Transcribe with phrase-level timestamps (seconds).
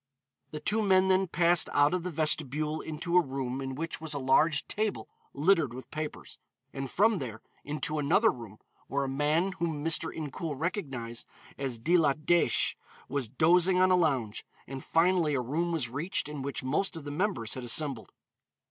[0.49, 4.15] The two men then passed out of the vestibule into a room in which was
[4.15, 6.39] a large table littered with papers,
[6.73, 10.11] and from there into another room where a man whom Mr.
[10.11, 12.73] Incoul recognized as De la Dèche
[13.09, 17.03] was dozing on a lounge, and finally a room was reached in which most of
[17.03, 18.11] the members had assembled.